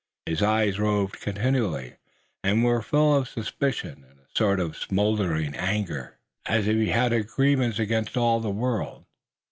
His 0.25 0.41
eyes 0.41 0.79
roved 0.79 1.21
continually, 1.21 1.97
and 2.43 2.63
were 2.63 2.81
full 2.81 3.15
of 3.15 3.27
suspicion, 3.29 4.03
and 4.09 4.17
of 4.19 4.25
a 4.25 4.35
sort 4.35 4.59
of 4.59 4.75
smoldering 4.75 5.53
anger, 5.53 6.17
as 6.47 6.67
if 6.67 6.75
he 6.77 6.89
had 6.89 7.13
a 7.13 7.21
grievance 7.21 7.77
against 7.77 8.17
all 8.17 8.39
the 8.39 8.49
world. 8.49 9.05